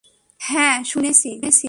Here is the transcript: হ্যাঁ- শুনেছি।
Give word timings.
হ্যাঁ- 0.39 0.77
শুনেছি। 0.91 1.29